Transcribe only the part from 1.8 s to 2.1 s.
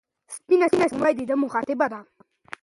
ده.